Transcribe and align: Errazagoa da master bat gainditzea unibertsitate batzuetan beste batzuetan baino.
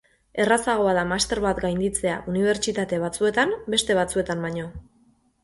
Errazagoa 0.43 0.93
da 0.97 1.03
master 1.11 1.41
bat 1.43 1.61
gainditzea 1.65 2.15
unibertsitate 2.33 3.01
batzuetan 3.05 3.55
beste 3.77 4.01
batzuetan 4.03 4.45
baino. 4.49 4.67